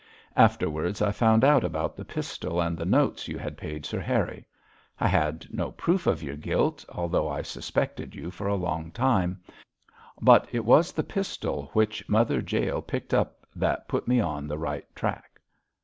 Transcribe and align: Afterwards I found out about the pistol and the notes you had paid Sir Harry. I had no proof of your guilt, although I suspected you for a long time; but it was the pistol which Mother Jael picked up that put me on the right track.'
Afterwards 0.35 0.99
I 0.99 1.11
found 1.11 1.43
out 1.43 1.63
about 1.63 1.95
the 1.95 2.03
pistol 2.03 2.59
and 2.59 2.75
the 2.75 2.87
notes 2.87 3.27
you 3.27 3.37
had 3.37 3.55
paid 3.55 3.85
Sir 3.85 3.99
Harry. 3.99 4.47
I 4.99 5.07
had 5.07 5.45
no 5.51 5.71
proof 5.73 6.07
of 6.07 6.23
your 6.23 6.35
guilt, 6.35 6.83
although 6.89 7.27
I 7.29 7.43
suspected 7.43 8.15
you 8.15 8.31
for 8.31 8.47
a 8.47 8.55
long 8.55 8.89
time; 8.89 9.39
but 10.19 10.47
it 10.51 10.65
was 10.65 10.91
the 10.91 11.03
pistol 11.03 11.69
which 11.73 12.09
Mother 12.09 12.39
Jael 12.39 12.81
picked 12.81 13.13
up 13.13 13.45
that 13.55 13.87
put 13.87 14.07
me 14.07 14.19
on 14.19 14.47
the 14.47 14.57
right 14.57 14.87
track.' 14.95 15.39